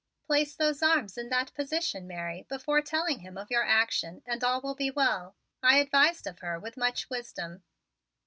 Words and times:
"Place 0.25 0.55
those 0.55 0.81
arms 0.81 1.15
in 1.15 1.29
that 1.29 1.53
position, 1.53 2.07
Mary, 2.07 2.47
before 2.49 2.81
telling 2.81 3.19
him 3.19 3.37
of 3.37 3.51
your 3.51 3.63
action 3.63 4.23
and 4.25 4.43
all 4.43 4.59
will 4.59 4.73
be 4.73 4.89
well," 4.89 5.35
I 5.61 5.77
advised 5.77 6.25
of 6.25 6.39
her 6.39 6.57
with 6.59 6.75
much 6.75 7.07
wisdom. 7.11 7.61